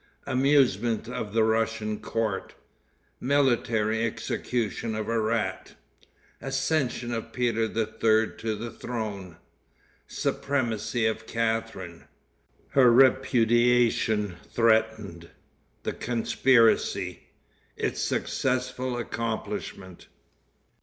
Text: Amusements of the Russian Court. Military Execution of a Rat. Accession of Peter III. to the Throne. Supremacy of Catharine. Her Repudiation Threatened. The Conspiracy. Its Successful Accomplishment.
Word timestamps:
Amusements 0.25 1.07
of 1.07 1.31
the 1.31 1.43
Russian 1.43 1.99
Court. 1.99 2.55
Military 3.19 4.03
Execution 4.03 4.95
of 4.95 5.07
a 5.07 5.19
Rat. 5.21 5.75
Accession 6.41 7.13
of 7.13 7.31
Peter 7.31 7.65
III. 7.65 8.35
to 8.39 8.55
the 8.55 8.71
Throne. 8.71 9.37
Supremacy 10.07 11.05
of 11.05 11.27
Catharine. 11.27 12.05
Her 12.69 12.91
Repudiation 12.91 14.37
Threatened. 14.51 15.29
The 15.83 15.93
Conspiracy. 15.93 17.27
Its 17.77 18.01
Successful 18.01 18.97
Accomplishment. 18.97 20.07